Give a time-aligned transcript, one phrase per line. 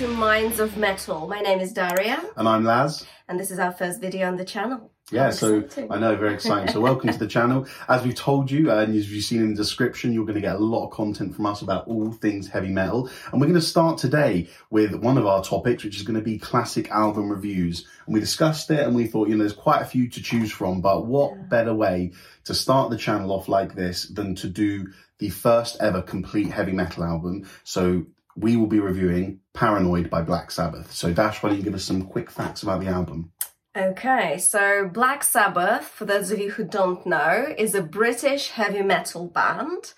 [0.00, 1.28] to Minds of Metal.
[1.28, 3.04] My name is Daria, And I'm Laz.
[3.28, 4.90] and this is our first video on the channel.
[5.10, 5.92] Yeah, so exciting.
[5.92, 6.72] I know, very exciting.
[6.72, 7.66] So welcome to the channel.
[7.86, 10.40] As we've told you, uh, and as you've seen in the description, you're going to
[10.40, 13.10] get a lot of content from us about all things heavy metal.
[13.30, 16.24] And we're going to start today with one of our topics, which is going to
[16.24, 17.86] be classic album reviews.
[18.06, 20.50] And we discussed it and we thought, you know, there's quite a few to choose
[20.50, 22.12] from, but what better way
[22.44, 24.86] to start the channel off like this than to do
[25.18, 27.46] the first ever complete heavy metal album?
[27.64, 28.06] So
[28.40, 30.92] we will be reviewing Paranoid by Black Sabbath.
[30.92, 33.32] So Dash, why don't you give us some quick facts about the album?
[33.76, 38.82] Okay, so Black Sabbath, for those of you who don't know, is a British heavy
[38.82, 39.94] metal band,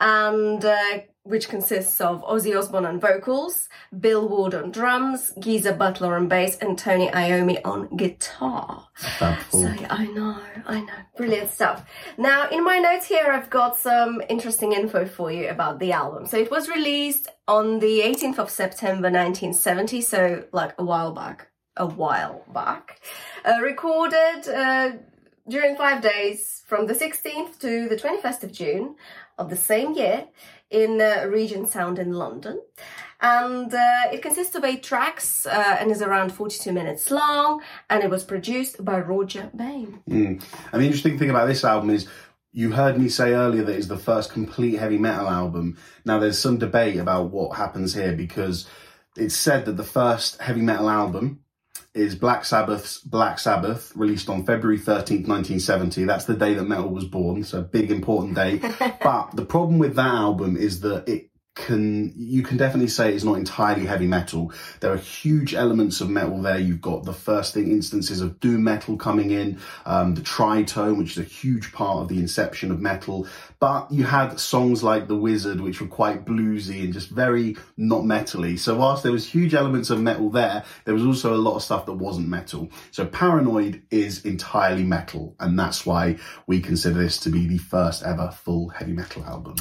[0.00, 3.68] and uh, which consists of Ozzy Osbourne on vocals,
[3.98, 8.88] Bill Ward on drums, Geezer Butler on bass, and Tony Iommi on guitar.
[9.50, 11.84] So yeah, I know, I know, brilliant stuff.
[12.18, 16.26] Now, in my notes here, I've got some interesting info for you about the album.
[16.26, 21.48] So it was released on the 18th of September 1970, so like a while back,
[21.76, 23.00] a while back.
[23.44, 24.92] Uh, recorded uh,
[25.48, 28.96] during five days from the 16th to the 21st of June
[29.38, 30.26] of the same year
[30.72, 32.60] in uh, Regent Sound in London.
[33.20, 37.62] And uh, it consists of eight tracks uh, and is around 42 minutes long.
[37.88, 40.00] And it was produced by Rodger Bain.
[40.10, 40.42] Mm.
[40.72, 42.08] And the interesting thing about this album is
[42.50, 45.78] you heard me say earlier that it's the first complete heavy metal album.
[46.04, 48.66] Now there's some debate about what happens here because
[49.16, 51.40] it's said that the first heavy metal album
[51.94, 56.04] is Black Sabbath's Black Sabbath, released on February 13th, 1970.
[56.04, 58.58] That's the day that metal was born, so a big important day.
[59.02, 63.24] but the problem with that album is that it can you can definitely say it's
[63.24, 64.52] not entirely heavy metal.
[64.80, 66.58] There are huge elements of metal there.
[66.58, 71.12] You've got the first thing instances of doom metal coming in, um, the tritone, which
[71.12, 73.26] is a huge part of the inception of metal.
[73.58, 78.02] But you had songs like The Wizard, which were quite bluesy and just very not
[78.02, 78.58] metally.
[78.58, 81.62] So whilst there was huge elements of metal there, there was also a lot of
[81.62, 82.70] stuff that wasn't metal.
[82.92, 88.02] So Paranoid is entirely metal, and that's why we consider this to be the first
[88.02, 89.56] ever full heavy metal album.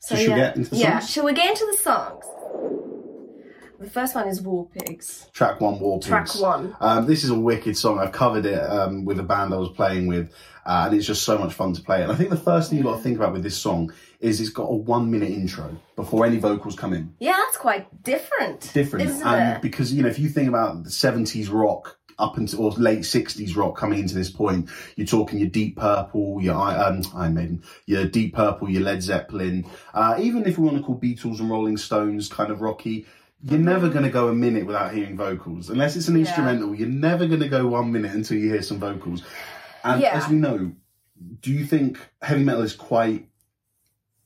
[0.00, 0.36] So, we yeah.
[0.36, 1.10] get into the Yeah, songs?
[1.12, 2.24] shall we get into the songs?
[3.78, 5.26] The first one is War Pigs.
[5.32, 6.06] Track one, War Pigs.
[6.06, 6.76] Track one.
[6.80, 7.98] Um, this is a wicked song.
[7.98, 10.34] I've covered it um, with a band I was playing with,
[10.66, 12.02] uh, and it's just so much fun to play.
[12.02, 14.38] And I think the first thing you've got to think about with this song is
[14.40, 17.14] it's got a one minute intro before any vocals come in.
[17.20, 18.70] Yeah, that's quite different.
[18.74, 19.06] Different.
[19.08, 19.62] Isn't and it?
[19.62, 23.56] because, you know, if you think about the 70s rock up until or late 60s
[23.56, 27.62] rock coming into this point, you're talking your Deep Purple, your I- um, Iron Maiden,
[27.86, 31.50] your Deep Purple, your Led Zeppelin, uh, even if we want to call Beatles and
[31.50, 33.06] Rolling Stones kind of rocky,
[33.42, 35.70] you're never going to go a minute without hearing vocals.
[35.70, 36.20] Unless it's an Yeah.
[36.26, 39.22] instrumental, you're never going to go one minute until you hear some vocals.
[39.82, 40.10] And Yeah.
[40.14, 40.72] as we know,
[41.40, 43.28] do you think heavy metal is quite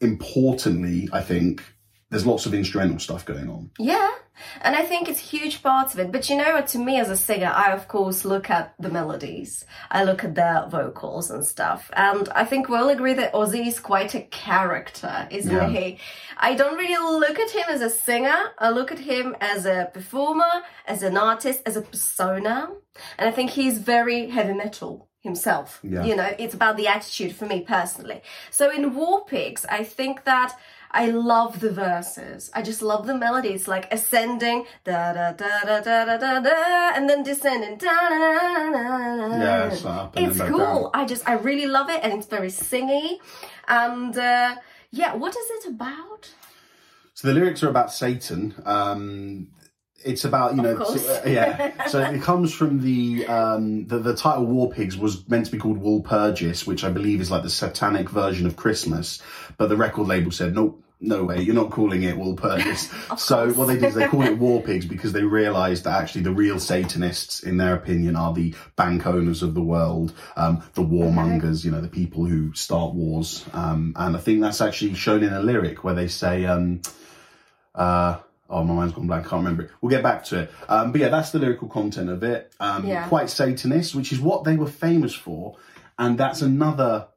[0.01, 1.63] importantly, I think,
[2.11, 3.71] there's lots of instrumental stuff going on.
[3.79, 4.09] Yeah,
[4.63, 6.13] and I think it's a huge parts of it.
[6.13, 6.67] But you know what?
[6.69, 9.65] To me, as a singer, I of course look at the melodies.
[9.91, 11.91] I look at their vocals and stuff.
[11.95, 15.69] And I think we'll agree that Ozzy is quite a character, isn't Yeah.
[15.69, 15.99] he?
[16.37, 18.53] I don't really look at him as a singer.
[18.59, 22.71] I look at him as a performer, as an artist, as a persona.
[23.19, 25.81] And I think he's very heavy metal himself.
[25.83, 26.05] Yeah.
[26.05, 28.23] You know, it's about the attitude for me personally.
[28.51, 30.55] So in War Pigs, I think that
[30.95, 32.51] I love the verses.
[32.55, 33.49] I just love the melody.
[33.49, 37.77] It's like ascending, da da da da da da da, da and then descending.
[37.79, 40.83] Da, da, da, da, Yeah, it's like up and it's then back cool.
[40.85, 40.91] down.
[40.95, 43.19] I just I really love it, and it's very singy.
[43.67, 44.55] And uh,
[44.93, 46.31] yeah, what is it about?
[47.15, 48.55] So the lyrics are about Satan.
[48.65, 49.49] Um,
[50.05, 51.05] it's about you know course.
[51.05, 51.87] so- uh, yeah.
[51.89, 55.59] So it comes from the, um, the the title War Pigs was meant to be
[55.59, 59.21] called Walpurgis, which I believe is like the satanic version of Christmas.
[59.59, 60.83] But the record label said nope.
[61.07, 63.19] No way, you're not calling it Walpurgis.
[63.19, 66.23] so what they did is they called it War Pigs because they realised that actually
[66.23, 70.83] the real Satanists, in their opinion, are the bank owners of the world, um, the
[70.83, 73.45] warmongers, you know, the people who start wars.
[73.53, 76.81] Um, and I think that's actually shown in a lyric where they say, um,
[77.75, 78.19] uh,
[78.49, 79.27] oh, my mind's gone blank.
[79.27, 79.71] I can't remember it.
[79.81, 80.51] We'll get back to it.
[80.69, 82.53] Um, but yeah, that's the lyrical content of it.
[82.61, 83.07] Um, Yeah.
[83.09, 85.57] Quite Satanist, which is what they were famous for.
[85.99, 87.09] And that's another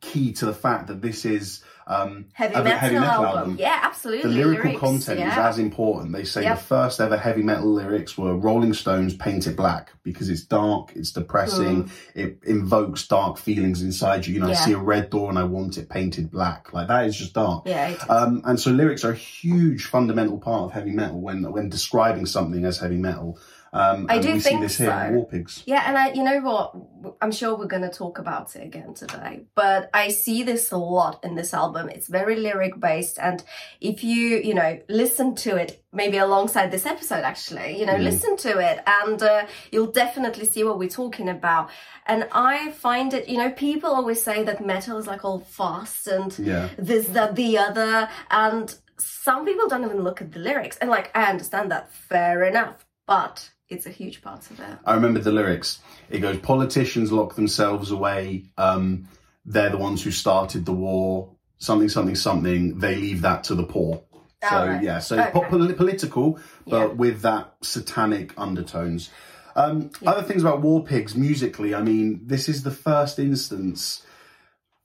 [0.00, 3.56] key to the fact that this is um, Heavy a metal, album.
[3.58, 4.30] Yeah, absolutely.
[4.30, 6.12] The lyrical Lyrics, content is as important.
[6.12, 6.58] They say Yep.
[6.58, 10.92] the first ever heavy metal lyrics were Rolling Stones Paint It Black because it's dark,
[10.94, 14.34] it's depressing, it invokes dark feelings inside you.
[14.34, 14.64] You know, I Mm.
[14.64, 16.72] See a red door and I want it painted black.
[16.72, 17.62] Like that is just dark.
[17.66, 17.94] Yeah.
[18.08, 22.26] Um, and so lyrics are a huge fundamental part of heavy metal when when describing
[22.26, 23.38] something as heavy metal.
[23.72, 25.12] Um, I do we think see this here in so.
[25.14, 25.62] War Pigs.
[25.66, 26.74] Yeah, and I, you know what?
[27.20, 30.78] I'm sure we're going to talk about it again today, but I see this a
[30.78, 31.88] lot in this album.
[31.90, 33.18] It's very lyric based.
[33.18, 33.42] And
[33.80, 38.04] if you, you know, listen to it, maybe alongside this episode, actually, you know, Mm.
[38.04, 41.70] listen to it and uh, you'll definitely see what we're talking about.
[42.06, 46.06] And I find it, you know, people always say that metal is like all fast
[46.06, 46.68] and Yeah.
[46.78, 48.08] this, that, the other.
[48.30, 50.76] And some people don't even look at the lyrics.
[50.78, 52.84] And like, I understand that, fair enough.
[53.06, 54.78] But it's a huge part of it.
[54.84, 55.80] I remember the lyrics.
[56.10, 58.44] It goes, politicians lock themselves away.
[58.56, 59.08] Um,
[59.44, 61.34] they're the ones who started the war.
[61.58, 62.78] Something, something, something.
[62.78, 64.02] They leave that to the poor.
[64.48, 64.82] So Alright.
[64.84, 65.30] yeah, so Okay.
[65.32, 66.94] po- poli- political, but Yeah.
[66.94, 69.10] with that satanic undertones.
[69.56, 71.74] Um, Other things about War Pigs musically.
[71.74, 74.02] I mean, this is the first instance.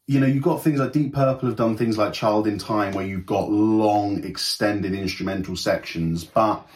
[0.08, 2.94] You know, you've got things like Deep Purple have done things like Child in Time,
[2.94, 6.68] where you've got long, extended instrumental sections, but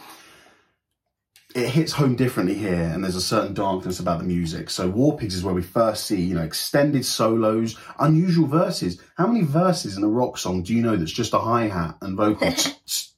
[1.58, 4.70] it hits home differently here, and there's a certain darkness about the music.
[4.70, 9.00] So War Pigs is where we first see, you know, extended solos, unusual verses.
[9.16, 11.96] How many verses in a rock song do you know that's just a hi hat
[12.00, 13.12] and vocals,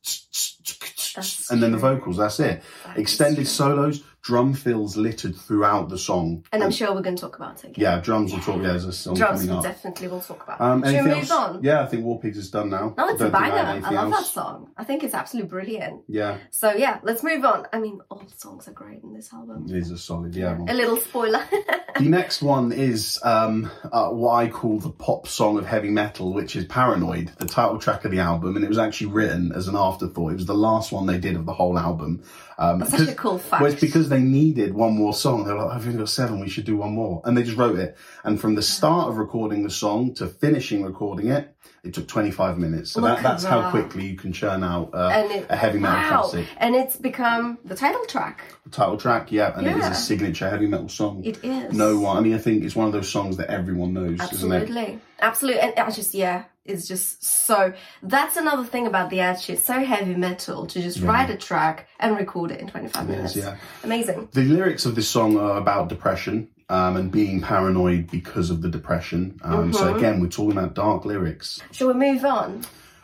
[1.51, 2.17] and then the vocals?
[2.17, 2.63] That's it.
[2.87, 6.45] That Extended solos, drum fills littered throughout the song.
[6.53, 7.83] And I'm sure we're going to talk about it again.
[7.83, 8.63] yeah, drums will talk.
[8.63, 9.65] Yeah, there's a song Drums coming up.
[9.65, 10.61] definitely will talk about.
[10.61, 11.65] Um, Should we move on?
[11.65, 12.95] Yeah, I think War Pigs is done now.
[12.97, 13.55] No, it's a I banger.
[13.57, 14.71] I anything love that song.
[14.77, 16.03] I think it's absolutely brilliant.
[16.07, 17.67] Yeah, So yeah, let's move on.
[17.73, 19.67] I mean, all the songs are great in this album.
[19.69, 20.37] it is a solid.
[20.37, 20.57] Yeah.
[20.57, 20.69] one.
[20.69, 21.45] A little spoiler.
[21.99, 26.33] The next one is um, uh, what I call the pop song of heavy metal,
[26.33, 29.67] which is Paranoid, the title track of the album, and it was actually written as
[29.69, 30.31] an afterthought.
[30.33, 32.23] It was the last one they did of the whole album.
[32.61, 33.63] Um, That's such a cool fact.
[33.63, 35.45] Well, it's because they needed one more song.
[35.45, 37.23] They were like, I've only got seven, we should do one more.
[37.25, 37.97] And they just wrote it.
[38.23, 42.59] And from the start of recording the song to finishing recording it, it took 25
[42.59, 42.91] minutes.
[42.91, 45.97] So that, at that's how quickly you can churn out uh, it, a heavy metal
[45.97, 46.21] wow.
[46.21, 46.47] classic.
[46.59, 48.43] And it's become the title track.
[48.65, 51.25] The Title track, yeah, and it is a signature heavy metal song.
[51.25, 51.73] It is.
[51.73, 54.21] No one, I mean, I think it's one of those songs that everyone knows?
[54.21, 55.01] Absolutely.
[55.19, 55.63] Absolutely.
[55.63, 57.73] And I just, yeah, it's just so.
[58.03, 59.21] That's another thing about the.
[59.21, 61.09] It's so heavy metal to just Yeah.
[61.09, 63.37] write a track and record it in 25 It minutes.
[63.37, 63.57] is, yeah.
[63.85, 64.29] Amazing.
[64.33, 68.69] The lyrics of this song are about depression um, and being paranoid because of the
[68.69, 69.41] depression.
[69.43, 69.97] Um, So Mhm.
[69.97, 71.61] again, we're talking about dark lyrics.
[71.73, 72.63] Shall we move on?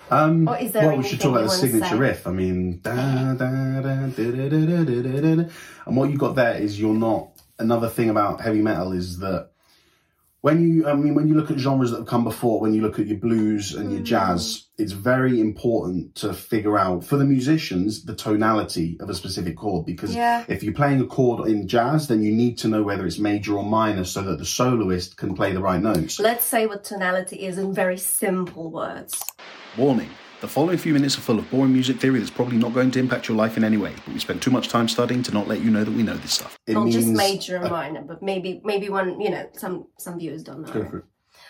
[0.08, 2.28] Um, Or is there well, we should talk about the signature riff.
[2.28, 5.44] I mean, da, da, da, da, da, da, da, da, da.
[5.86, 7.30] and what you got there is you're not.
[7.58, 9.48] Another thing about heavy metal is that
[10.46, 12.80] when you, I mean, when you look at genres that have come before, when you
[12.80, 14.04] look at your blues and your Mm.
[14.04, 19.56] jazz, it's very important to figure out for the musicians the tonality of a specific
[19.56, 20.44] chord because Yeah.
[20.46, 23.56] if you're playing a chord in jazz, then you need to know whether it's major
[23.58, 26.20] or minor so that the soloist can play the right notes.
[26.20, 29.20] Let's say what tonality is in very simple words.
[29.76, 30.10] Warning
[30.40, 32.98] the following few minutes are full of boring music theory that's probably not going to
[32.98, 35.48] impact your life in any way, but we spent too much time studying to not
[35.48, 36.58] let you know that we know this stuff.
[36.66, 40.18] It Not just means- major and minor, but maybe maybe one, you know, some some
[40.18, 40.72] viewers don't know.
[40.72, 41.04] Go for it.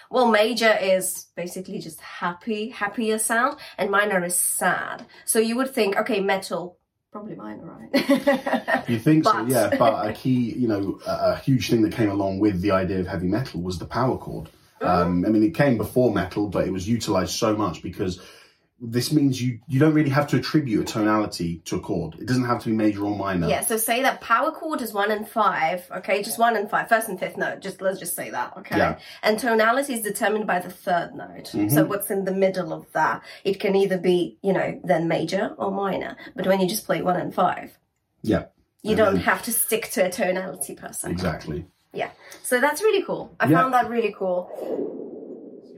[0.08, 5.04] Well, major is basically just happy, happier sound, and minor is sad.
[5.24, 6.78] So you would think, okay, metal,
[7.10, 8.84] probably minor, right?
[8.88, 9.74] You think so, yeah.
[9.76, 13.00] But a key, you know, a, a huge thing that came along with the idea
[13.00, 14.48] of heavy metal was the power chord.
[14.80, 18.20] Um, I mean, it came before metal, but it was utilized so much because
[18.78, 22.14] this means you you don't really have to attribute a tonality to a chord.
[22.20, 23.49] It doesn't have to be major or minor.
[23.49, 26.88] yeah, so say that power chord is one and five, okay, just one and five,
[26.88, 28.77] first and fifth note, just let's just say that, okay?
[28.77, 28.98] Yeah.
[29.22, 31.53] And tonality is determined by the third note.
[31.55, 31.72] Mhm.
[31.72, 33.22] So what's in the middle of that?
[33.44, 36.17] It can either be, you know, then major or minor.
[36.34, 37.79] But when you just play one and five,
[38.22, 38.46] Yeah,
[38.82, 41.10] you And don't then- have to stick to a tonality per se.
[41.12, 41.65] exactly.
[41.93, 42.10] Yeah.
[42.43, 43.34] So that's really cool.
[43.41, 43.58] I Yeah.
[43.60, 44.50] found that really cool.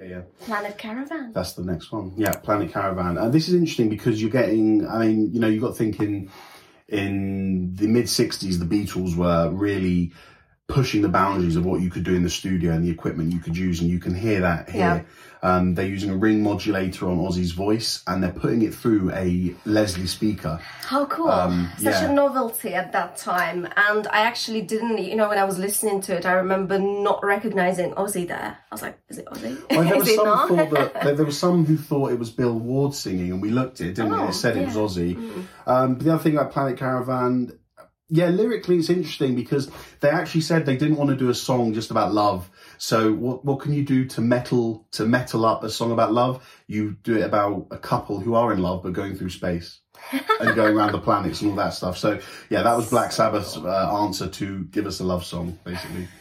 [0.09, 0.23] Yeah.
[0.41, 1.33] Planet Caravan.
[1.33, 2.15] That's the next one.
[2.17, 3.19] Yeah, Planet Caravan.
[3.19, 6.31] And this is interesting because you're getting, I mean, you know, you got thinking
[6.89, 10.13] in the mid 60s, the Beatles were really
[10.69, 13.41] pushing the boundaries of what you could do in the studio and the equipment you
[13.41, 13.81] could use.
[13.81, 14.81] And you can hear that here.
[14.81, 15.03] Yeah.
[15.41, 19.55] Um, they're using a ring modulator on Ozzy's voice and they're putting it through a
[19.65, 20.61] Leslie speaker.
[20.83, 21.31] How cool.
[21.31, 22.11] Um, Such yeah.
[22.11, 23.67] a novelty at that time.
[23.77, 27.25] And I actually didn't, you know, when I was listening to it, I remember not
[27.25, 28.59] recognizing Ozzy there.
[28.71, 29.59] I was like, is it Ozzy?
[29.71, 32.59] Well, there was some thought that there, there was some who thought it was Bill
[32.59, 34.19] Ward singing, and we looked at it, didn't we?
[34.19, 34.83] Oh, It said it was yeah.
[34.83, 35.15] Ozzy.
[35.15, 35.45] Mm.
[35.67, 37.59] Um, but the other thing about Planet Caravan,
[38.11, 41.75] yeah, lyrically it's interesting because they actually said they didn't want to do a song
[41.75, 42.51] just about love.
[42.79, 46.43] So what what can you do to metal to metal up a song about love?
[46.67, 49.81] You do it about a couple who are in love but going through space
[50.13, 51.99] and going around the planets and all that stuff.
[51.99, 56.09] So yeah, that was Black Sabbath's uh, answer to give us a love song, basically.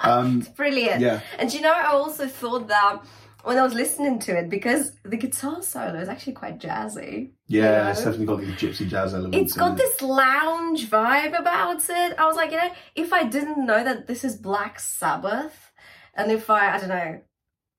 [0.00, 1.00] Um, Brilliant.
[1.00, 2.98] yeah, And you know, I also thought that
[3.44, 7.30] when I was listening to it because the guitar solo is actually quite jazzy.
[7.46, 7.90] Yeah, know?
[7.90, 9.36] it's definitely got these gypsy jazz elements.
[9.38, 9.78] It's got it.
[9.78, 12.18] this lounge vibe about it.
[12.18, 15.72] I was like, you know, if I didn't know that this is Black Sabbath,
[16.14, 17.20] and if I, I don't know,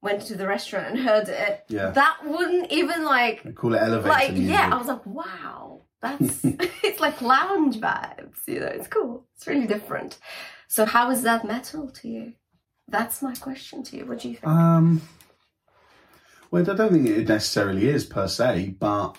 [0.01, 1.89] went to the restaurant and heard it, Yeah.
[1.89, 4.51] that wouldn't even like, They call it elevator like, music.
[4.51, 6.41] yeah, I was like, wow, that's,
[6.83, 9.25] it's like lounge vibes, you know, it's cool.
[9.35, 10.19] It's really different.
[10.67, 12.33] So, how is that metal to you?
[12.87, 14.05] That's my question to you.
[14.05, 14.47] What do you think?
[14.47, 15.01] Um,
[16.55, 19.17] well, I don't think it necessarily is per se, but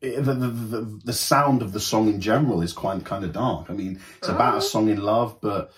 [0.00, 3.32] it, the, the, the the sound of the song in general is quite kind of
[3.32, 3.70] dark.
[3.70, 4.60] I mean, it's about a uh-huh.
[4.60, 5.72] song in love, but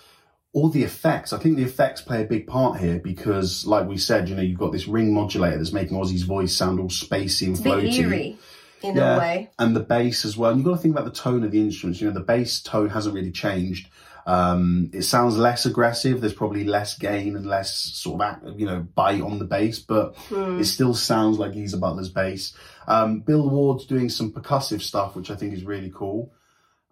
[0.51, 1.33] all the effects.
[1.33, 4.41] I think the effects play a big part here because, like we said, you know,
[4.41, 7.63] you've got this ring modulator that's making Ozzy's voice sound all spacey and it's a
[7.63, 7.99] bit floaty.
[7.99, 8.37] eerie
[8.81, 9.17] in Yeah.
[9.17, 9.51] a way.
[9.59, 10.49] and the bass as well.
[10.49, 12.01] And you've got to think about the tone of the instruments.
[12.01, 13.89] You know, the bass tone hasn't really changed.
[14.29, 16.21] Um, it sounds less aggressive.
[16.21, 19.79] There's probably less gain and less sort of, act- you know, bite on the bass,
[19.79, 20.59] but Hmm.
[20.59, 22.53] it still sounds like Geezer Butler's bass.
[22.87, 26.31] Um, Bill Ward's doing some percussive stuff, which I think is really cool.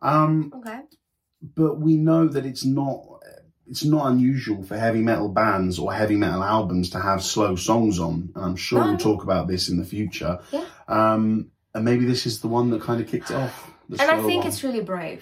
[0.02, 0.80] Um, Okay.
[1.56, 3.04] but we know that it's not
[3.70, 8.00] it's not unusual for heavy metal bands or heavy metal albums to have slow songs
[8.00, 8.88] on and i'm sure No.
[8.88, 10.64] we'll talk about this in the future Yeah.
[10.88, 14.22] um and maybe this is the one that kind of kicked it off And I
[14.24, 14.48] think one.
[14.48, 15.22] it's really brave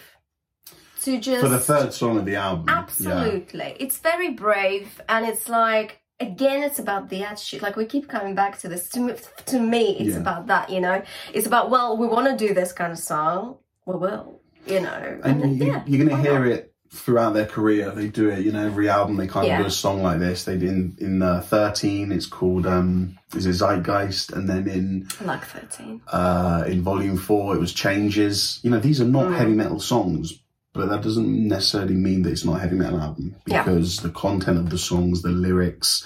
[1.06, 2.80] to just for the third song of the album yeah.
[2.80, 3.76] Absolutely.
[3.80, 7.62] It's very brave and it's like again it's about the attitude.
[7.62, 8.90] Like we keep coming back to this.
[8.90, 9.14] To me,
[9.48, 10.22] to me it's Yeah.
[10.22, 11.02] about that, you know.
[11.34, 13.58] It's about well, we want to do this kind of song.
[13.86, 15.20] We will, you know.
[15.24, 16.48] and then, you, yeah, you're going to hear not?
[16.48, 19.58] it throughout their career they do it you know every album they kind Yeah.
[19.58, 23.18] of do a song like this they did in in uh, 13 it's called um
[23.36, 26.00] is it zeitgeist and then in I like 13.
[26.08, 28.60] uh, in volume four, it was changes.
[28.64, 29.38] You know, these are not Mm.
[29.38, 30.40] heavy metal songs,
[30.76, 33.64] but that doesn't necessarily mean that it's not a heavy metal album Yeah.
[33.64, 36.06] because the content of the songs, the lyrics,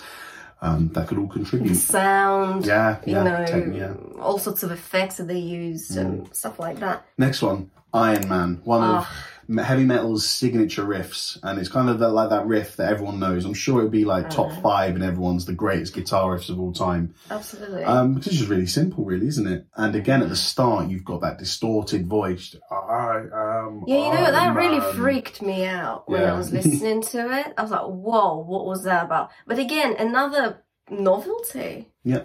[0.62, 1.76] um, that could all The contribute.
[1.76, 3.94] sound, Yeah, you know, tech- yeah.
[4.22, 7.06] all sorts of effects that they used and stuff like that.
[7.18, 9.14] Next one, Iron Man, one of Ah.
[9.58, 13.46] Heavy metal's signature riffs, and it's kind of that, like that riff that everyone knows.
[13.46, 14.62] I'm sure it'd be like top Mm.
[14.62, 17.16] five in everyone's the greatest guitar riffs of all time.
[17.32, 17.84] Absolutely.
[17.84, 19.66] Um, because it's just really simple, really, isn't it?
[19.76, 22.56] And again, at the start, you've got that distorted voice.
[22.72, 23.84] I am.
[23.88, 26.34] Yeah, you know, that Iron really freaked me out when Yeah.
[26.34, 27.54] I was listening to it.
[27.58, 29.32] I was like, whoa, what was that about?
[29.48, 32.22] But again, another novelty Yeah.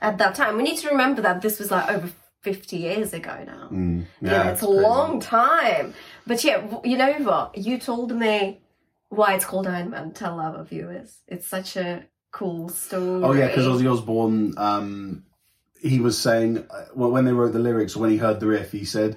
[0.00, 0.56] at that time.
[0.56, 2.08] We need to remember that this was like over
[2.42, 3.68] 50 years ago now.
[3.72, 4.80] Mm, Yeah, it's, a crazy.
[4.80, 5.94] long time.
[6.26, 7.58] But yeah, you know what?
[7.58, 8.60] You told me
[9.08, 10.12] why it's called Iron Man.
[10.12, 11.18] Tell our viewers.
[11.26, 13.22] It's such a cool story.
[13.24, 15.24] Oh yeah, because Ozzy Osbourne, um,
[15.80, 18.70] he was saying uh, well, when they wrote the lyrics, when he heard the riff,
[18.72, 19.16] he said,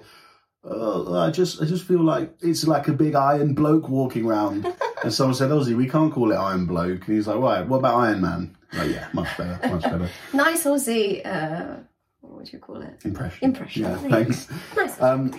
[0.63, 4.65] oh, "I just, I just feel like it's like a big iron bloke walking around."
[5.03, 7.77] and someone said, "Ozzy, we can't call it Iron Bloke." And he's like, "Right, what
[7.77, 11.77] about Iron Man?" Like, yeah, much better, much better Nice Ozzy, uh,
[12.21, 13.03] what would you call it?
[13.03, 13.45] impression.
[13.45, 13.83] Impression.
[13.83, 14.47] Yeah, thanks.
[14.75, 15.01] Nice.
[15.01, 15.33] Um,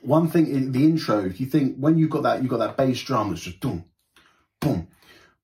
[0.00, 2.76] one thing in the intro, if you think when you've got that, you've got that
[2.76, 3.84] bass drum that's just boom,
[4.60, 4.88] boom,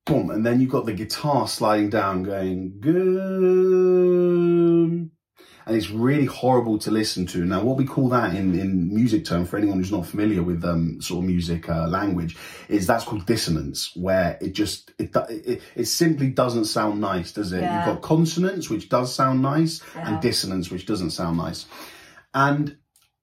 [0.05, 2.99] boom, and then you've got the guitar sliding down, going good,
[5.69, 7.45] and it's really horrible to listen to.
[7.45, 10.65] Now, what we call that in in music term for anyone who's not familiar with
[10.65, 12.37] um sort of music uh, language
[12.69, 17.53] is that's called dissonance, where it just it it, it simply doesn't sound nice, does
[17.53, 17.61] it?
[17.63, 17.77] Yeah.
[17.77, 20.09] You've got consonance, which does sound nice, Yeah.
[20.09, 21.67] and dissonance, which doesn't sound nice,
[22.33, 22.77] and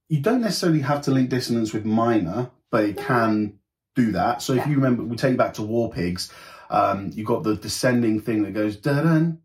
[0.07, 3.59] you don't necessarily have to link dissonance with minor, but it can
[3.95, 4.43] do that.
[4.43, 4.69] So if Yeah.
[4.69, 6.31] you remember, we take you back to War Pigs.
[6.69, 9.39] Um, you got the descending thing that goes da dun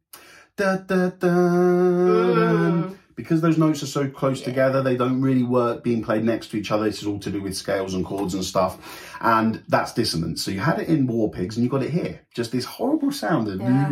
[0.77, 1.29] da da.
[1.29, 2.97] Mm.
[3.17, 6.57] Because those notes are so close together, they don't really work being played next to
[6.57, 6.85] each other.
[6.85, 10.43] This is all to do with scales and chords and stuff, and that's dissonance.
[10.43, 12.21] So you had it in War Pigs, and you got it here.
[12.35, 13.91] Just this horrible sound of Yeah.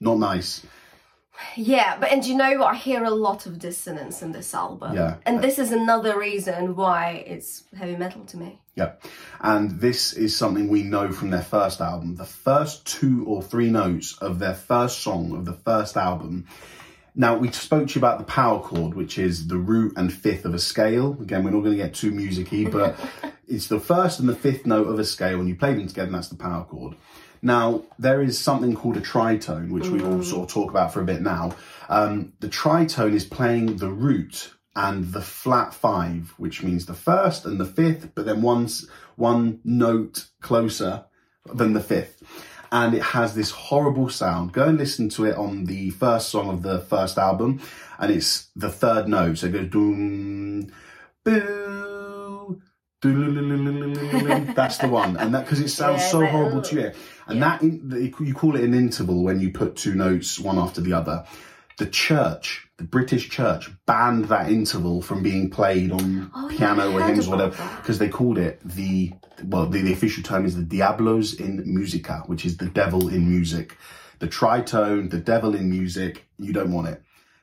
[0.00, 0.62] not nice.
[1.56, 2.74] Yeah, but and you know what?
[2.74, 4.94] I hear a lot of dissonance in this album.
[4.94, 5.16] Yeah.
[5.26, 8.60] And this is another reason why it's heavy metal to me.
[8.74, 8.92] Yeah.
[9.40, 12.16] And this is something we know from their first album.
[12.16, 16.46] The first two or three notes of their first song of the first album.
[17.16, 20.44] Now, we spoke to you about the power chord, which is the root and fifth
[20.44, 21.16] of a scale.
[21.20, 22.98] Again, we're not going to get too musicy, but
[23.48, 25.38] it's the first and the fifth note of a scale.
[25.38, 26.96] When you play them together, and that's the power chord.
[27.44, 31.02] Now, there is something called a tritone, which we will sort of talk about for
[31.02, 31.54] a bit now.
[31.90, 37.44] Um, the tritone is playing the root and the flat five, which means the first
[37.44, 41.04] and the fifth, but then one's one note closer
[41.52, 42.22] than the fifth.
[42.72, 44.54] And it has this horrible sound.
[44.54, 47.60] Go and listen to it on the first song of the first album,
[47.98, 49.36] and it's the third note.
[49.36, 50.72] So it goes doom,
[51.22, 52.62] boo,
[54.54, 56.94] That's the one, and that because it sounds Yeah, so horrible to hear.
[57.26, 60.80] And that in, you call it an interval when you put two notes one after
[60.80, 61.24] the other.
[61.76, 66.94] The church, the British church, banned that interval from being played on Oh, piano I
[66.94, 69.12] or hymns, or whatever, because they called it the
[69.42, 73.28] well, the, the official term is the Diabolus in Musica, which is the devil in
[73.28, 73.76] music.
[74.20, 76.26] The tritone, the devil in music.
[76.38, 77.02] You don't want it.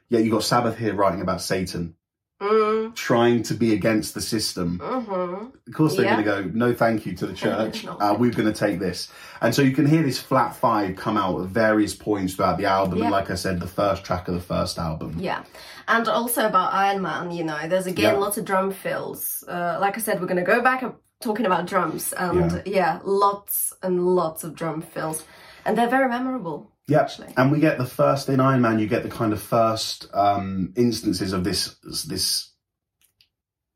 [0.09, 1.95] Yet you got Sabbath here writing about Satan,
[2.41, 4.79] Mm, trying to be against the system.
[4.79, 6.21] hmm Of course, they're Yeah.
[6.24, 7.86] going to go, no, thank you to the church.
[7.86, 7.91] No.
[8.00, 9.10] Uh, we're going to take this.
[9.41, 12.65] And so you can hear this flat five come out at various points throughout the
[12.65, 12.98] album.
[12.98, 13.03] Yeah.
[13.05, 15.15] And like I said, the first track of the first album.
[15.19, 15.43] Yeah,
[15.88, 18.19] and also about Iron Man, you know, there's again Yeah.
[18.19, 19.43] lots of drum fills.
[19.48, 23.00] Uh, like I said, we're gonna go back up talking about drums, and yeah.
[23.03, 25.24] lots and lots of drum fills,
[25.65, 26.70] and they're very memorable.
[26.91, 27.01] Yeah.
[27.01, 27.33] Actually.
[27.38, 30.74] And we get the first, in Iron Man, you get the kind of first um,
[30.75, 31.75] instances of this,
[32.07, 32.51] this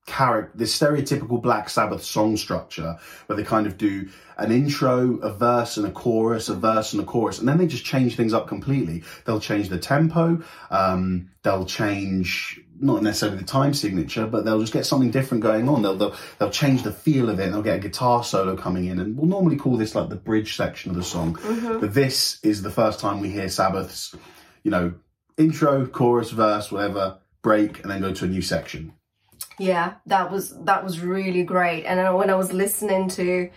[0.06, 5.32] character, this stereotypical Black Sabbath song structure where they kind of do an intro, a
[5.32, 8.34] verse and a chorus, a verse and a chorus, and then they just change things
[8.34, 9.04] up completely.
[9.26, 14.74] They'll change the tempo, um, they'll change not necessarily the time signature, but they'll just
[14.74, 15.82] get something different going on.
[15.82, 17.46] They'll, they'll they'll change the feel of it.
[17.46, 20.16] And they'll get a guitar solo coming in, and we'll normally call this like the
[20.16, 21.40] bridge section of the song.
[21.80, 24.14] But this is the first time we hear Sabbath's,
[24.64, 24.94] you know,
[25.38, 28.94] intro, chorus, verse, whatever, break, and then go to a new section.
[29.58, 31.86] Yeah, that was that was really great.
[31.86, 33.50] And when I was listening to,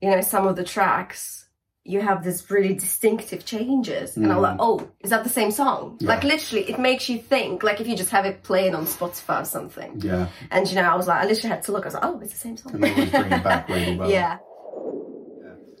[0.00, 1.46] you know, some of the tracks,
[1.84, 5.96] you have this really distinctive changes, and I'm like, oh, is that the same song?
[6.02, 7.62] Like literally, it makes you think.
[7.62, 10.00] Like if you just have it playing on Spotify or something.
[10.02, 11.84] Yeah, And you know, I was like, I literally had to look.
[11.84, 12.72] I was like, oh, it's the same song.
[12.72, 12.98] and bring
[13.32, 14.10] it back really well.
[14.18, 14.38] yeah.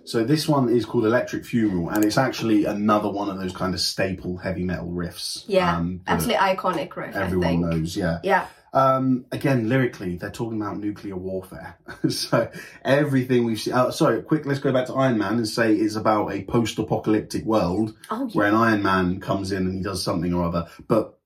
[0.04, 3.74] So this one is called Electric Funeral, and it's actually another one of those kind
[3.74, 5.44] of staple heavy metal riffs.
[5.46, 7.14] Yeah, um, absolutely iconic riff.
[7.14, 7.60] I Everyone think.
[7.66, 8.18] knows, yeah.
[8.22, 11.78] Yeah, Um, again, lyrically, they're talking about nuclear warfare.
[12.08, 12.50] so
[12.84, 13.72] everything we've seen.
[13.74, 14.44] Uh, sorry, quick.
[14.46, 18.32] Let's go back to Iron Man and say it's about a post-apocalyptic world Oh, yeah.
[18.32, 20.66] where an Iron Man comes in and he does something or other.
[20.86, 21.18] But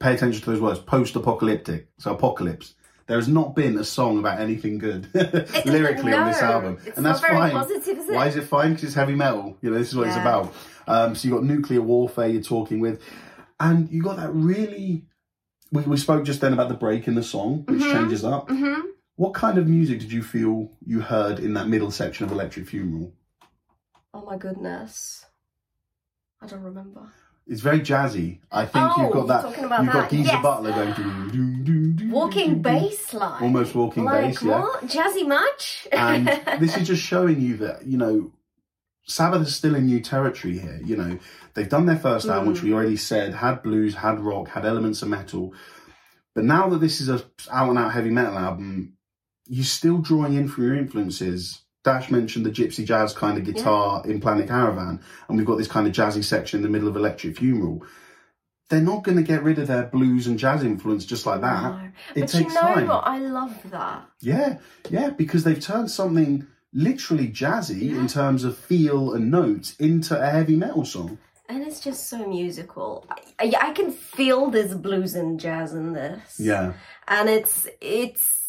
[0.00, 1.88] pay attention to those words: post-apocalyptic.
[1.98, 2.74] So apocalypse.
[3.06, 5.08] There has not been a song about anything good
[5.66, 7.50] lyrically on this album, and that's fine.
[7.52, 8.08] positive, is?
[8.08, 8.70] Why is it fine?
[8.70, 9.58] Because it's heavy metal.
[9.60, 10.54] You know, this is what it's about.
[10.86, 12.28] Um, so you have got nuclear warfare.
[12.28, 13.02] You're talking with,
[13.60, 15.04] and you got that really.
[15.74, 18.48] We, we spoke just then about the break in the song, which changes up.
[18.48, 18.80] hmm
[19.16, 22.68] What kind of music did you feel you heard in that middle section of Electric
[22.68, 23.12] Funeral?
[24.14, 25.26] Oh my goodness,
[26.40, 27.12] I don't remember.
[27.48, 28.38] It's very jazzy.
[28.52, 29.42] I think Oh, you've got that.
[29.42, 30.08] talking about you've got.
[30.10, 30.42] Geezer Yes.
[30.42, 30.94] Butler going.
[30.94, 33.42] doo, doo, doo, Walking bass line.
[33.42, 34.60] Almost walking like, bass, yeah.
[34.60, 34.84] What?
[34.84, 35.88] Jazzy much?
[35.92, 36.28] and
[36.60, 38.30] this is just showing you that you know
[39.06, 40.80] Sabbath is still in new territory here.
[40.84, 41.18] You know
[41.54, 42.66] they've done their first album, which hmm.
[42.66, 45.54] we already said had blues, had rock, had elements of metal,
[46.34, 48.96] but now that this is a out and out heavy metal album,
[49.46, 51.60] you're still drawing in from your influences.
[51.84, 55.68] Dash mentioned the gypsy jazz kind of guitar in Planet Caravan, and we've got this
[55.68, 57.84] kind of jazzy section in the middle of Electric Funeral.
[58.70, 61.62] They're not going to get rid of their blues and jazz influence just like that.
[61.62, 61.90] No.
[62.14, 62.86] It but takes you know time.
[62.86, 63.06] what?
[63.06, 64.08] I love that.
[64.20, 64.56] Yeah,
[64.88, 70.26] yeah, because they've turned something literally jazzy in terms of feel and notes into a
[70.28, 71.18] heavy metal song.
[71.48, 73.06] And it's just so musical.
[73.10, 76.40] I, I, I can feel there's blues and jazz in this.
[76.40, 76.72] Yeah,
[77.06, 78.40] And it's, it's,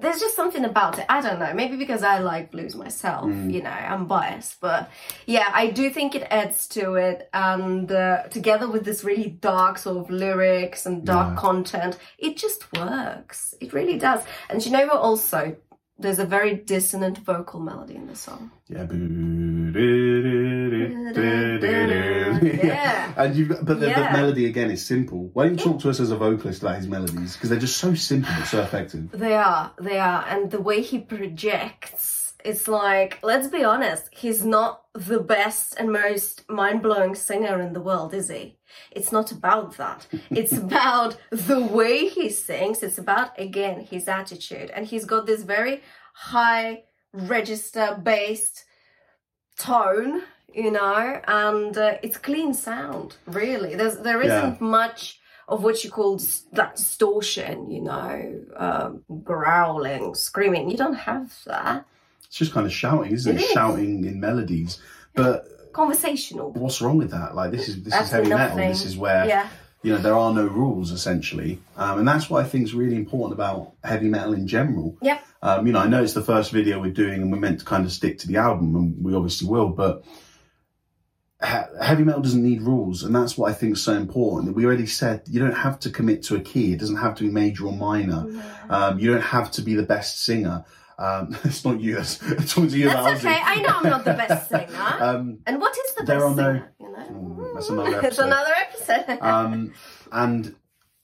[0.00, 1.06] there's just something about it.
[1.08, 1.52] I don't know.
[1.54, 3.52] Maybe because I like blues myself, Mm.
[3.52, 4.60] you know, I'm biased.
[4.60, 4.90] But
[5.26, 7.28] yeah, I do think it adds to it.
[7.32, 11.40] And uh, together with this really dark sort of lyrics and dark Yeah.
[11.40, 13.54] content, it just works.
[13.60, 14.24] It really does.
[14.50, 15.56] And you know what also?
[16.02, 18.50] There's a very dissonant vocal melody in the song.
[18.68, 18.86] yeah.
[22.62, 23.12] Yeah.
[23.16, 25.30] And you, but the, the melody again is simple.
[25.32, 27.76] Why don't you talk to us as a vocalist about his melodies because they're just
[27.76, 29.10] so simple but so effective.
[29.12, 30.24] They are, they are.
[30.28, 35.92] And the way he projects, it's like, let's be honest, he's not the best and
[35.92, 38.58] most mind blowing singer in the world, is he?
[38.90, 40.06] It's not about that.
[40.30, 42.82] It's about the way he sings.
[42.82, 44.70] It's about, again, his attitude.
[44.70, 45.82] And he's got this very
[46.14, 48.64] high register based
[49.58, 53.74] tone, you know, and uh, it's clean sound, really.
[53.74, 54.38] There's, there Yeah.
[54.38, 56.18] isn't much of what you call
[56.52, 60.70] that distortion, you know, um, growling, screaming.
[60.70, 61.84] You don't have that.
[62.26, 63.40] It's just kind of shouting, isn't it?
[63.40, 63.50] It is.
[63.50, 64.80] Shouting in melodies.
[65.14, 66.52] But Conversational.
[66.52, 67.34] what's wrong with that?
[67.34, 68.68] Like this is this is Absolutely heavy metal.
[68.68, 69.48] This is where Yeah.
[69.82, 72.96] you know there are no rules essentially, um, and that's why I think is really
[72.96, 74.96] important about heavy metal in general.
[75.02, 75.24] Yep.
[75.42, 77.64] Um, you know, I know it's the first video we're doing, and we're meant to
[77.64, 79.70] kind of stick to the album, and we obviously will.
[79.70, 80.04] But
[81.40, 84.54] heavy metal doesn't need rules, and that's what I think is so important.
[84.54, 87.24] We already said you don't have to commit to a key; it doesn't have to
[87.24, 88.26] be major or minor.
[88.70, 90.64] Um, you don't have to be the best singer.
[90.98, 91.96] Um, it's not you.
[91.96, 93.40] That's I'm talking to you about That's okay.
[93.42, 94.96] I know I'm not the best singer.
[95.00, 96.72] um, and what is the best are no- singer?
[96.80, 96.98] You know?
[97.10, 98.26] Mm, that's another it's episode.
[98.26, 99.18] another episode.
[99.22, 99.72] um,
[100.12, 100.54] and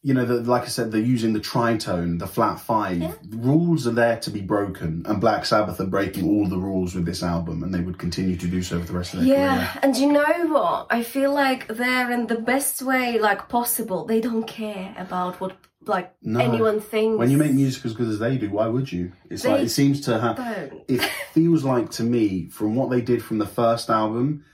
[0.02, 2.98] you know, the, like I said, they're using the tritone, the flat five.
[2.98, 3.12] Yeah.
[3.30, 7.04] Rules are there to be broken, and Black Sabbath are breaking all the rules with
[7.04, 9.56] this album, and they would continue to do so for the rest of their Yeah,
[9.56, 9.80] career.
[9.82, 10.86] and you know what?
[10.90, 14.04] I feel like they're in the best way like possible.
[14.04, 15.56] They don't care about what
[15.88, 16.40] like No.
[16.40, 17.18] anyone thinks.
[17.18, 19.12] When you make music as good as they do, why would you?
[19.30, 20.36] It's They like it seems to have.
[20.36, 20.82] don't.
[20.88, 24.44] It feels like to me, from what they did from the first album,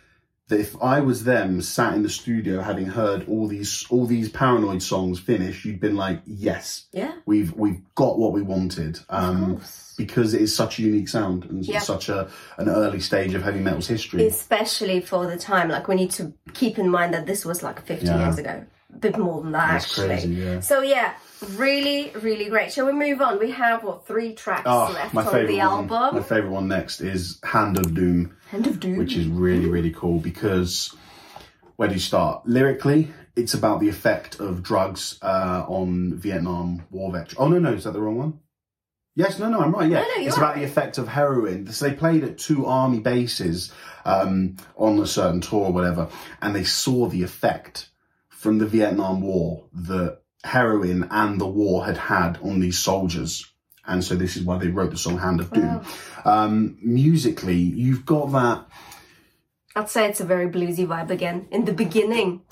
[0.48, 4.28] that if I was them, sat in the studio, having heard all these all these
[4.28, 8.98] Paranoid songs finish, you'd been like, yes, Yeah, we've we've got what we wanted.
[9.08, 9.62] Um,
[9.96, 11.78] because it is such a unique sound and Yeah.
[11.78, 14.26] such a an early stage of heavy metal's history.
[14.26, 17.80] Especially for the time, like we need to keep in mind that this was like
[17.80, 18.24] 50 Yeah.
[18.26, 18.64] years ago.
[19.00, 20.06] Bit more than that, That's actually.
[20.08, 20.60] crazy, yeah.
[20.60, 21.14] So yeah,
[21.56, 22.72] really, really great.
[22.72, 23.38] Shall we move on?
[23.38, 26.14] We have what three tracks Oh, left on the one.
[26.14, 28.96] My favorite one next is Hand of Doom, End of Doom.
[28.98, 30.94] which is really really cool because
[31.76, 32.46] where do you start?
[32.46, 37.34] Lyrically, it's about the effect of drugs uh, on Vietnam War veterans.
[37.38, 38.40] Oh no, no, is that the wrong one?
[39.16, 39.88] Yes, no, no, I'm right.
[39.90, 40.58] Yeah, No, no, it's about right.
[40.60, 41.70] the effect of heroin.
[41.72, 43.72] So they played at two army bases
[44.04, 46.08] um, on a certain tour or whatever,
[46.42, 47.90] and they saw the effect
[48.44, 53.50] from the Vietnam War that heroin and the war had had on these soldiers.
[53.86, 55.82] And so this is why they wrote the song Hand of Doom.
[56.26, 58.66] Um, musically, you've got that
[59.74, 61.48] I'd say it's a very bluesy vibe again.
[61.50, 62.42] In the beginning,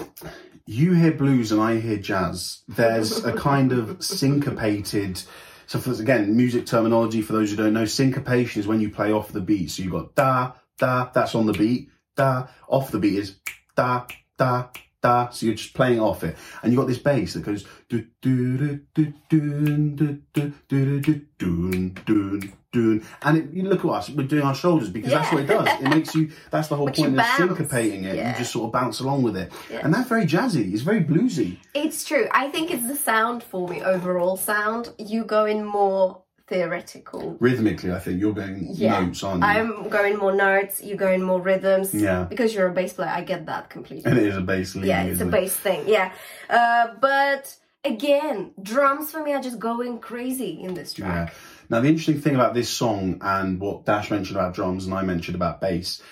[0.67, 2.63] you hear blues and I hear jazz.
[2.69, 5.23] There's a kind of syncopated.
[5.67, 9.13] So, for, again, music terminology for those who don't know, syncopation is when you play
[9.13, 9.71] off the beat.
[9.71, 11.91] So you've got da da, that's on the beat.
[12.17, 13.37] Da off the beat is
[13.77, 14.07] da
[14.39, 14.69] da
[15.03, 15.29] da.
[15.31, 18.07] So you're just playing off it, and you have got this bass that goes do
[18.23, 22.41] do do do do do do do do do do
[22.73, 25.47] do, and it, you look at us, we're doing our shoulders because that's what it
[25.47, 25.69] does.
[25.81, 26.31] It makes you.
[26.51, 27.39] That's the whole point of bounce.
[27.39, 28.17] syncopating it.
[28.17, 28.33] Yeah.
[28.33, 29.81] You just sort of bounce along with it, Yeah.
[29.85, 30.73] and that's very jazzy.
[30.73, 31.59] It's very bluesy.
[31.75, 32.29] it's true.
[32.33, 34.91] I think it's the sound for me, overall sound.
[34.99, 36.22] You go in more
[36.53, 37.37] theoretical.
[37.41, 39.01] Rhythmically, I think you're going Yeah.
[39.01, 39.49] notes, aren't you?
[39.49, 41.95] I'm going more notes, you're going more rhythms.
[41.95, 42.25] Yeah.
[42.29, 44.11] Because you're a bass player, I get that completely.
[44.11, 44.87] and it is a bass lead.
[44.87, 45.31] yeah, it's a it?
[45.31, 45.85] bass thing.
[45.89, 46.13] Yeah.
[46.51, 51.07] Uh, but again, drums for me are just going crazy in this Yeah.
[51.07, 51.35] track.
[51.71, 55.03] Now, the interesting thing about this song and what Dash mentioned about drums and I
[55.03, 56.03] mentioned about bass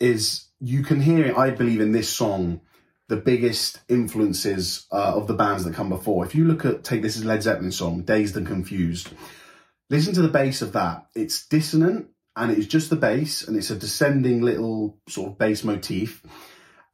[0.00, 2.60] is you can hear, I believe, in this song,
[3.08, 6.24] the biggest influences uh, of the bands that come before.
[6.24, 9.10] If you look at, take this as Led Zeppelin song, Dazed and Confused,
[9.90, 11.06] listen to the bass of that.
[11.14, 15.64] It's dissonant and it's just the bass and it's a descending little sort of bass
[15.64, 16.22] motif.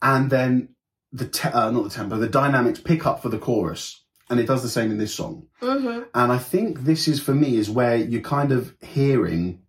[0.03, 0.71] And then
[1.13, 4.05] the, te- uh, not the tempo, the dynamics pick up for the chorus.
[4.29, 5.49] And it does the same in this song.
[5.61, 6.03] Mm-hmm.
[6.15, 9.63] And I think this is for me is where you're kind of hearing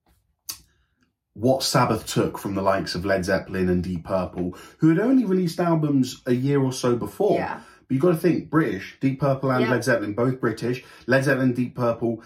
[1.34, 5.26] what Sabbath took from the likes of Led Zeppelin and Deep Purple, who had only
[5.26, 7.38] released albums a year or so before.
[7.38, 7.62] Yeah.
[7.88, 9.72] But you've got to think British, Deep Purple and Yeah.
[9.72, 10.84] Led Zeppelin, both British.
[11.08, 12.22] Led Zeppelin Deep Purple,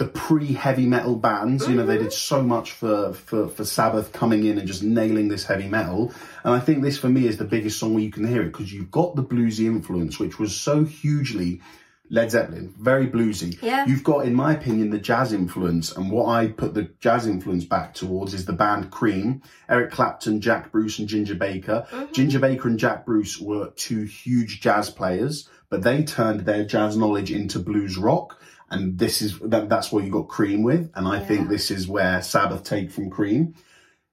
[0.00, 2.12] the pre-heavy metal bands, you know, they did mm-hmm.
[2.12, 6.10] so much for, for, for Sabbath coming in and just nailing this heavy metal.
[6.42, 8.46] And I think this for me is the biggest song where you can hear it
[8.46, 11.60] because you've got the bluesy influence, which was so hugely
[12.08, 13.60] Led Zeppelin, very bluesy.
[13.62, 13.84] Yeah.
[13.86, 17.66] You've got, in my opinion, the jazz influence, and what I put the jazz influence
[17.66, 21.86] back towards is the band Cream, Eric Clapton, Jack Bruce, and Ginger Baker.
[21.90, 22.12] Mm-hmm.
[22.12, 26.96] Ginger Baker and Jack Bruce were two huge jazz players, but they turned their jazz
[26.96, 31.08] knowledge into blues rock, and this is that, that's what you got Cream with, and
[31.08, 33.54] I think this is where Sabbath take from Cream.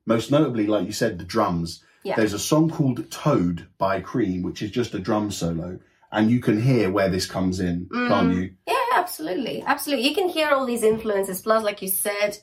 [0.05, 1.83] Most notably, like you said, the drums.
[2.03, 2.15] Yeah.
[2.15, 5.79] There's a song called Toad by Cream, which is just a drum solo.
[6.11, 8.35] And you can hear where this comes in, can't mm.
[8.35, 8.53] you?
[8.65, 9.61] Yeah, absolutely.
[9.63, 10.07] Absolutely.
[10.07, 12.37] You can hear all these influences, plus, like you said,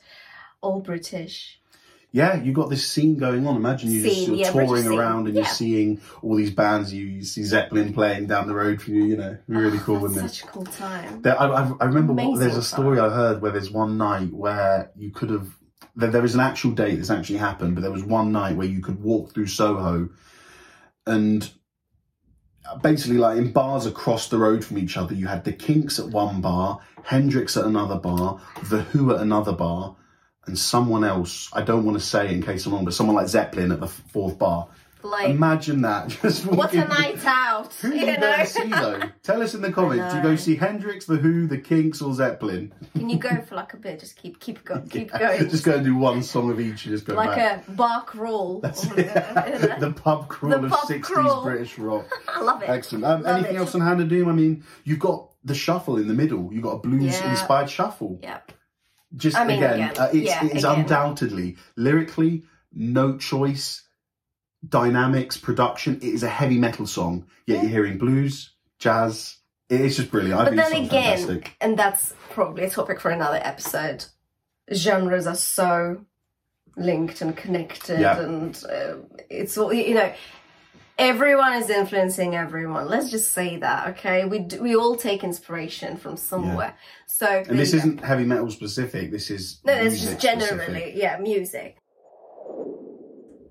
[0.61, 1.59] all British.
[2.15, 3.57] Yeah, you got this scene going on.
[3.57, 5.41] Imagine you're just you're yeah, touring around and Yeah.
[5.41, 6.93] you're seeing all these bands.
[6.93, 9.03] You, you see Zeppelin playing down the road from you.
[9.03, 11.23] You know, really ah, cool, That's such a cool time.
[11.23, 12.61] There, I, I, I remember Amazing there's a time.
[12.61, 15.49] story I heard where there's one night where you could have.
[15.97, 18.65] There, there is an actual date that's actually happened, but there was one night where
[18.65, 20.07] you could walk through Soho,
[21.05, 21.51] and
[22.81, 26.07] basically, like in bars across the road from each other, you had the Kinks at
[26.07, 29.97] one bar, Hendrix at another bar, The Who at another bar,
[30.47, 31.49] and someone else.
[31.53, 33.87] I don't want to say in case I'm wrong, but someone like Zeppelin at the
[33.87, 34.67] fourth bar.
[35.03, 36.09] Like, Imagine that.
[36.23, 38.37] Just what a night out, who do you you go know?
[38.37, 38.99] to see though?
[39.21, 40.11] Tell us in the comments.
[40.11, 42.73] Do you go see Hendrix, The Who, The Kinks, or Zeppelin?
[42.95, 43.99] Can you go for like a bit?
[43.99, 45.47] Just keep keep go, keep going.
[45.47, 47.67] just go and do one song of each and just go like back.
[47.67, 48.61] a bark roll.
[48.61, 51.43] the pub crawl The of pub 60s crawl.
[51.43, 52.05] British rock.
[52.27, 52.69] I love it.
[52.69, 53.05] Excellent.
[53.05, 53.59] Um, Love anything it.
[53.59, 54.27] else on Hand of Doom?
[54.27, 56.49] I mean, you've got the shuffle in the middle.
[56.51, 57.29] You've got a blues Yeah.
[57.29, 58.19] inspired shuffle.
[58.23, 58.53] Yep.
[59.15, 60.81] Just I mean, again, again, uh, it's, yeah, it's again.
[60.81, 63.83] undoubtedly lyrically, no choice,
[64.67, 65.97] dynamics, production.
[65.97, 67.25] It is a heavy metal song.
[67.45, 69.37] Yet you're hearing blues, jazz.
[69.69, 70.39] It is just brilliant.
[70.39, 71.55] I But then it's again, fantastic.
[71.61, 74.05] and that's probably a topic for another episode.
[74.73, 76.05] Genres are so
[76.77, 78.19] linked and connected, Yeah.
[78.19, 78.95] and uh,
[79.29, 80.13] it's all you know.
[80.97, 82.87] Everyone is influencing everyone.
[82.87, 84.23] Let's just say that, okay?
[84.25, 86.73] We d- we all take inspiration from somewhere.
[87.05, 89.11] So And this isn't heavy metal specific.
[89.11, 90.93] This is no, it's just generally specific.
[90.95, 91.77] yeah, music.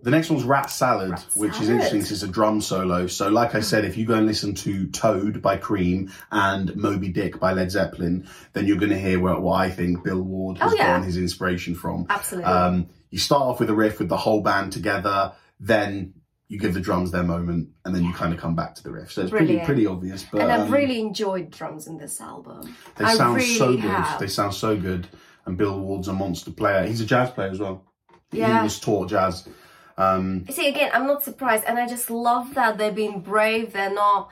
[0.02, 1.70] The next one's Rat Salad, Rat which is Salad.
[1.72, 3.06] interesting 'cause it's a drum solo.
[3.06, 7.08] So, like I said, if you go and listen to Toad by Cream and Moby
[7.08, 10.58] Dick by Led Zeppelin, then you're going to hear what, what I think Bill Ward
[10.58, 10.88] has Oh, yeah.
[10.92, 12.06] drawn his inspiration from.
[12.10, 12.50] Absolutely.
[12.50, 16.12] Um, you start off with a riff with the whole band together, then
[16.48, 18.90] you give the drums their moment, and then you kind of come back to the
[18.90, 19.12] riff.
[19.12, 19.66] So it's pretty Brilliant.
[19.66, 20.24] pretty obvious.
[20.30, 22.76] But and I've um, really enjoyed drums in this album.
[22.96, 23.80] they I sound really so good.
[23.80, 24.20] have.
[24.20, 25.08] They sound so good.
[25.46, 26.86] And Bill Ward's a monster player.
[26.86, 27.84] He's a jazz player as well.
[28.32, 28.58] Yeah.
[28.58, 29.48] He was taught jazz.
[29.96, 33.72] Um, See, again, I'm not surprised, and I just love that they're being brave.
[33.72, 34.30] They're not.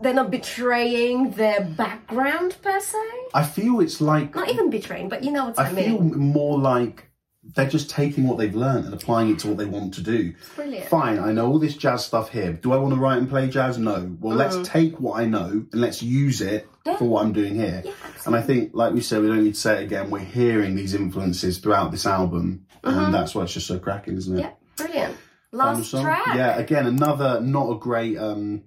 [0.00, 2.98] They're not betraying their background per se.
[3.34, 5.84] I feel it's like Not even betraying, but you know what I, mean.
[5.84, 7.11] I feel more like
[7.54, 10.32] they're just taking what they've learned and applying it to what they want to do.
[10.54, 10.86] Brilliant.
[10.88, 12.52] Fine, I know all this jazz stuff here.
[12.52, 13.78] Do I want to write and play jazz?
[13.78, 14.16] No.
[14.20, 16.92] Well, let's take what I know and let's use it Mm.
[16.92, 16.96] Yeah.
[16.96, 17.82] for what I'm doing here.
[17.84, 17.92] Yeah,
[18.26, 20.10] and I think, like we said, we don't need to say it again.
[20.10, 24.36] We're hearing these influences throughout this album, and that's why it's just so cracking, isn't
[24.36, 24.42] it?
[24.42, 24.50] Mm-hmm.
[24.82, 25.16] Yeah, brilliant.
[25.52, 26.26] Last track.
[26.34, 28.18] Yeah, again, another not a great.
[28.18, 28.64] um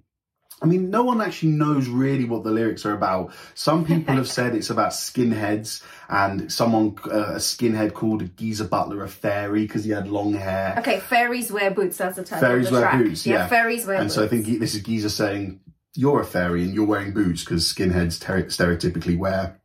[0.62, 3.32] I mean, no one actually knows really what the lyrics are about.
[3.54, 9.04] Some people have said it's about skinheads, and someone, uh, a skinhead called Geezer Butler
[9.04, 10.76] a fairy because he had long hair.
[10.78, 11.98] Okay, fairies wear boots.
[11.98, 12.98] That's the title Fairies the wear track.
[13.02, 13.46] boots, yeah.
[13.48, 14.14] fairies wear And boots.
[14.14, 15.60] so I think he- this is Geezer saying,
[15.94, 19.60] "You're a fairy and you're wearing boots because skinheads ter- stereotypically wear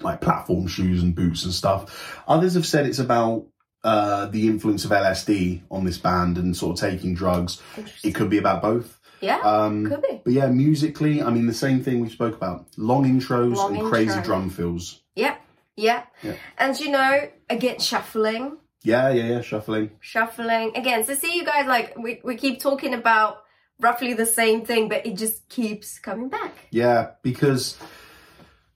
[0.00, 3.46] like platform shoes and boots and stuff." Others have said it's about
[3.82, 7.62] uh, the influence of LSD on this band and sort of taking drugs.
[8.04, 8.99] It could be about both.
[9.20, 10.20] Yeah, Um, could be.
[10.24, 13.88] but yeah, musically, I mean, the same thing we spoke about: long intros Long and
[13.88, 15.00] crazy drum fills.
[15.14, 15.36] Yeah,
[15.76, 16.34] yeah, Yeah.
[16.58, 18.56] And you know, again, shuffling.
[18.82, 19.90] Yeah, yeah, yeah, shuffling.
[20.00, 23.42] shuffling again so see you guys like we, we keep talking about
[23.78, 27.76] roughly the same thing but it just keeps coming back Yeah, because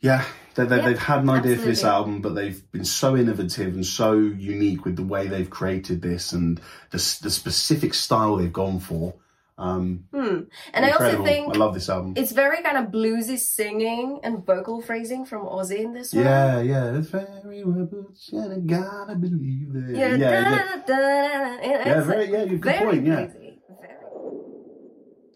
[0.00, 0.24] yeah,
[0.57, 3.87] they, they, they've had an idea for this album, but they've been so innovative and
[3.87, 6.59] so unique with the way they've created this and
[6.90, 9.14] the the specific style they've gone for.
[9.57, 10.40] Um, hmm.
[10.73, 12.14] and i also think I love this album.
[12.17, 16.61] it's very kind of bluesy singing and vocal phrasing from ozzy in this one Yeah,
[16.61, 19.97] yeah, it's very boots and I gotta believe it.
[19.97, 20.77] yeah, yeah, yeah.
[20.87, 21.69] da-da-da-da-da.
[21.69, 23.14] Yeah, very- yeah, good very point, yeah.
[23.27, 23.59] crazy.
[23.81, 23.95] Very.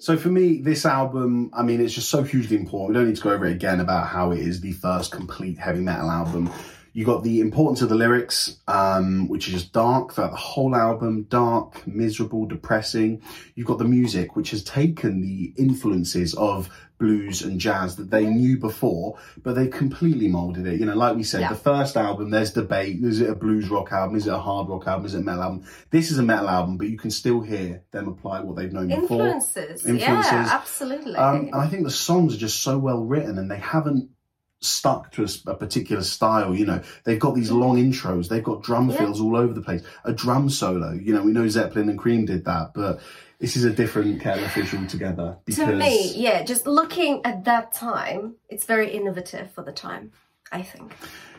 [0.01, 2.89] So for me, this album, I mean, it's just so hugely important.
[2.91, 5.59] We don't need to go over it again about how it is the first complete
[5.59, 6.51] heavy metal album.
[6.99, 10.75] You got the importance of the lyrics, um, which is just dark throughout the whole
[10.75, 13.23] album, dark, miserable, depressing.
[13.55, 18.27] You've got the music, which has taken the influences of blues and jazz that they
[18.27, 20.81] knew before, but they completely molded it.
[20.81, 21.51] You know, like we said, Yeah.
[21.51, 22.99] the first album, there's debate.
[23.05, 24.17] Is it a blues rock album?
[24.17, 25.07] Is it a hard rock album?
[25.07, 25.63] Is it a metal album?
[25.91, 28.89] This is a metal album, but you can still hear them apply what they've known
[28.89, 29.25] before.
[29.29, 29.87] influences.
[29.87, 33.59] yeah absolutely Um, and I think the songs are just so well written and they
[33.59, 34.11] haven't
[34.61, 36.55] stuck to a particular style.
[36.55, 38.97] You know, they've got these long intros, they've got drum Yeah.
[38.99, 40.93] fills all over the place, a drum solo.
[40.93, 43.01] You know, we know Zeppelin and Cream did that, but
[43.39, 45.37] this is a different kettle of fish altogether.
[45.45, 50.11] Because, to me yeah just looking at that time it's very innovative for the time
[50.51, 50.93] i think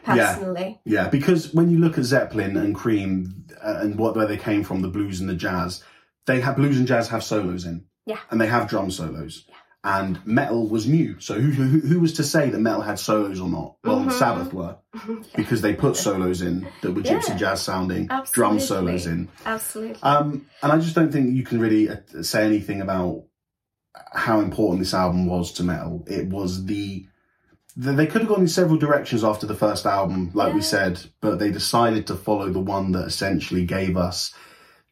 [0.08, 0.34] Yeah.
[0.36, 4.38] personally Yeah, because when you look at Zeppelin and Cream uh, and what where they
[4.38, 5.84] came from, the blues and the jazz,
[6.26, 7.84] they have blues and jazz have solos in.
[8.06, 8.20] Yeah.
[8.32, 9.46] And they have drum solos.
[9.82, 11.22] And metal was new.
[11.22, 13.76] So who, who who was to say that metal had solos or not?
[13.84, 14.12] Well, Mhm.
[14.12, 14.76] Sabbath were
[15.38, 17.38] because they put solos in that were gypsy Yeah.
[17.38, 19.30] jazz sounding, drum solos in.
[19.46, 23.24] absolutely Um, and I just don't think you can really uh, say anything about
[24.14, 26.04] how important this album was to metal.
[26.08, 27.06] It was the
[27.82, 31.00] th- they could have gone in several directions after the first album, like we said,
[31.22, 34.34] but they decided to follow the one that essentially gave us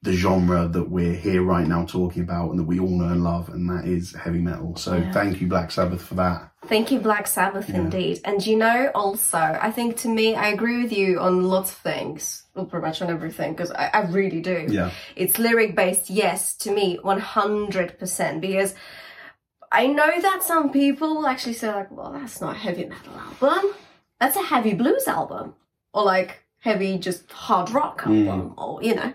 [0.03, 3.23] the genre that we're here right now talking about and that we all know and
[3.23, 4.75] love, and that is heavy metal.
[4.75, 5.11] So Yeah.
[5.11, 6.51] thank you, Black Sabbath, for that.
[6.67, 7.77] Thank you, Black Sabbath, Yeah.
[7.77, 8.21] indeed.
[8.23, 11.77] And you know, also, I think to me, I agree with you on lots of
[11.77, 14.67] things, well, pretty much on everything, because I, I really do.
[14.69, 14.91] Yeah.
[15.15, 18.39] It's lyric based, yes, to me, 100%.
[18.39, 18.75] Because
[19.71, 23.13] I know that some people will actually say, like, well, that's not a heavy metal
[23.17, 23.71] album.
[24.19, 25.55] That's a heavy blues album.
[25.93, 28.27] Or like heavy, just hard rock Mm.
[28.27, 28.53] album.
[28.57, 29.13] Or, you know.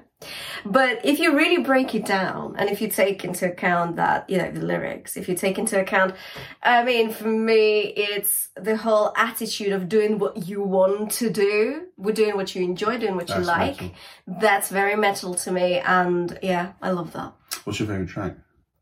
[0.64, 4.38] But if you really break it down, and if you take into account that, you
[4.38, 6.14] know, the lyrics, if you take into account,
[6.62, 11.88] I mean, for me, it's the whole attitude of doing what you want to do,
[11.96, 13.80] we're doing what you enjoy, doing what you like.
[13.80, 13.94] metal.
[14.26, 17.32] That's very metal to me, and yeah, I love that.
[17.64, 18.36] What's your favourite track?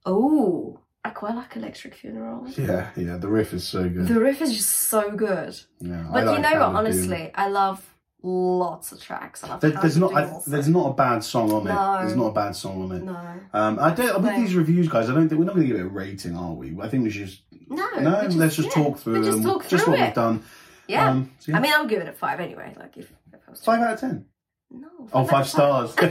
[0.06, 2.46] Oh, I quite like Electric Funeral.
[2.50, 4.06] Yeah, yeah, the riff is so good.
[4.06, 5.58] The riff is just so good.
[5.80, 6.76] yeah, I But you know what?
[6.76, 7.89] Honestly, I love
[8.22, 9.42] lots of tracks.
[9.44, 12.02] I There, there's not I, there's not a bad song on it.
[12.04, 13.02] There's not a bad song on it.
[13.02, 13.16] no,
[13.52, 14.14] Um, I don't.
[14.22, 14.40] With No.
[14.40, 16.52] these reviews, guys, I don't think we're not going to give it a rating, are
[16.52, 16.76] we?
[16.80, 17.26] I think we should.
[17.26, 17.88] Just, no.
[17.98, 19.46] no, we let's just yeah, talk through just them.
[19.46, 20.02] talk just what it.
[20.04, 20.42] we've done.
[20.86, 21.08] Yeah.
[21.10, 21.58] Um, so yeah.
[21.58, 22.74] I mean, I'll give it a five anyway.
[22.76, 24.26] Like if, if I was five out of ten.
[24.72, 24.88] No.
[25.12, 25.94] Oh, out five stars.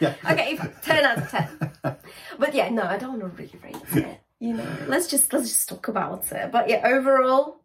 [0.00, 0.14] yeah.
[0.28, 1.96] okay, ten out of ten.
[2.38, 4.20] But yeah, no, I don't want to really rate it.
[4.40, 6.50] You know, let's just let's just talk about it.
[6.52, 7.60] But yeah, overall,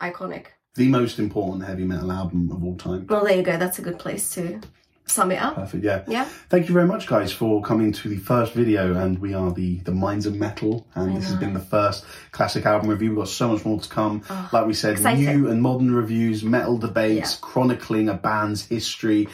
[0.00, 0.46] iconic.
[0.78, 3.06] The most important heavy metal album of all time.
[3.08, 3.56] Well, there you go.
[3.58, 4.60] That's a good place to
[5.06, 5.56] sum it up.
[5.56, 5.82] Perfect.
[5.82, 6.04] Yeah.
[6.06, 6.24] Yeah.
[6.50, 8.94] Thank you very much, guys, for coming to the first video.
[8.94, 12.64] And we are the the Minds of Metal, and this has been the first classic
[12.64, 13.10] album review.
[13.10, 14.22] We've got so much more to come.
[14.52, 15.24] like we said, exciting.
[15.24, 17.38] new and modern reviews, metal debates, Yeah.
[17.40, 19.28] chronicling a band's history.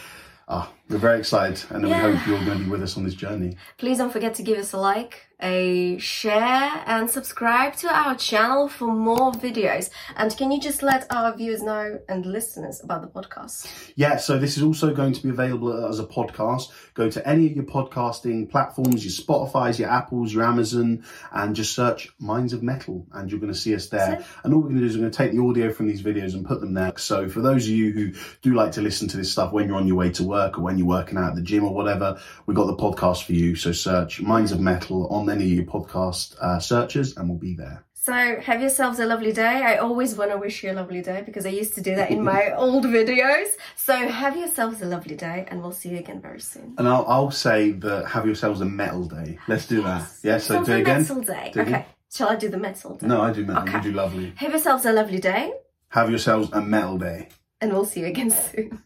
[0.49, 2.07] Ah, we're very excited, and Yeah.
[2.07, 3.57] we hope you're going to be with us on this journey.
[3.79, 8.69] Please don't forget to give us a like, a share, and subscribe to our channel
[8.69, 9.91] for more videos.
[10.17, 13.67] And can you just let our viewers know and listeners about the podcast?
[13.97, 16.69] Yeah, so this is also going to be available as a podcast.
[16.95, 21.75] Go to any of your podcasting platforms, your Spotify's, your Apples, your Amazon, and just
[21.75, 24.25] search Minds of Metal, and you're going to see us there.
[24.45, 26.03] And all we're going to do is we're going to take the audio from these
[26.03, 26.93] videos and put them there.
[26.97, 29.77] So for those of you who do like to listen to this stuff when you're
[29.77, 32.19] on your way to work or when you're working out at the gym or whatever,
[32.47, 33.57] we've got the podcast for you.
[33.57, 37.55] So search Minds of Metal on any of your podcast uh, searches, and we'll be
[37.55, 37.85] there.
[37.95, 39.63] So have yourselves a lovely day.
[39.63, 42.11] I always want to wish you a lovely day because I used to do that
[42.11, 43.47] in my old videos.
[43.77, 46.75] So have yourselves a lovely day and we'll see you again very soon.
[46.77, 49.39] And I'll, I'll say that have yourselves a metal day.
[49.49, 50.07] Let's do that.
[50.23, 51.01] Yeah, so do it again.
[51.01, 51.51] metal day.
[51.55, 51.71] Do okay.
[51.71, 51.85] again.
[52.13, 53.07] Shall I do the metal day?
[53.07, 53.63] No, I do metal.
[53.63, 53.79] Okay.
[53.79, 54.33] You do lovely.
[54.37, 55.55] Have yourselves a lovely day
[55.89, 57.31] Have yourselves a metal day.
[57.63, 58.83] and we'll see you again soon.